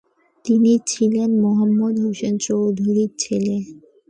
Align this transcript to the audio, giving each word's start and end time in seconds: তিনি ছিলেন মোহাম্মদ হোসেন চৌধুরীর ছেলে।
তিনি 0.45 0.71
ছিলেন 0.87 1.29
মোহাম্মদ 1.43 1.95
হোসেন 2.03 2.33
চৌধুরীর 2.45 3.11
ছেলে। 3.19 3.55